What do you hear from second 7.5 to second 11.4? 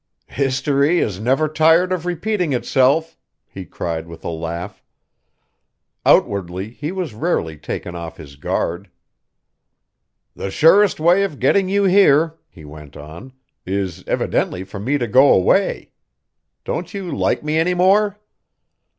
taken off his guard. "The surest way of